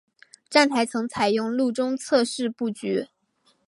[0.49, 3.05] 站台层采用路中侧式布局。